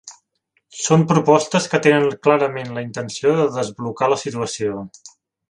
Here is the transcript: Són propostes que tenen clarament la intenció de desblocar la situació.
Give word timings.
Són 0.85 1.03
propostes 1.11 1.67
que 1.73 1.79
tenen 1.87 2.07
clarament 2.29 2.73
la 2.79 2.85
intenció 2.87 3.35
de 3.41 3.47
desblocar 3.59 4.11
la 4.15 4.19
situació. 4.25 4.83